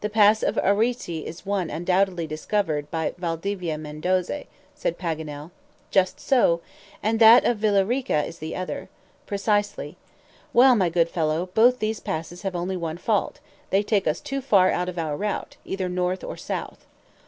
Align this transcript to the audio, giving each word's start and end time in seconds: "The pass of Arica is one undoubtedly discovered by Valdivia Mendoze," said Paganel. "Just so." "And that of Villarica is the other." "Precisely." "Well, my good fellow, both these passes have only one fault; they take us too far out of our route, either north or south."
"The 0.00 0.08
pass 0.08 0.44
of 0.44 0.58
Arica 0.58 1.10
is 1.26 1.44
one 1.44 1.70
undoubtedly 1.70 2.28
discovered 2.28 2.88
by 2.92 3.14
Valdivia 3.18 3.76
Mendoze," 3.76 4.44
said 4.76 4.96
Paganel. 4.96 5.50
"Just 5.90 6.20
so." 6.20 6.60
"And 7.02 7.18
that 7.18 7.44
of 7.44 7.58
Villarica 7.58 8.24
is 8.24 8.38
the 8.38 8.54
other." 8.54 8.88
"Precisely." 9.26 9.96
"Well, 10.52 10.76
my 10.76 10.88
good 10.88 11.08
fellow, 11.08 11.48
both 11.52 11.80
these 11.80 11.98
passes 11.98 12.42
have 12.42 12.54
only 12.54 12.76
one 12.76 12.96
fault; 12.98 13.40
they 13.70 13.82
take 13.82 14.06
us 14.06 14.20
too 14.20 14.40
far 14.40 14.70
out 14.70 14.88
of 14.88 15.00
our 15.00 15.16
route, 15.16 15.56
either 15.64 15.88
north 15.88 16.22
or 16.22 16.36
south." 16.36 16.86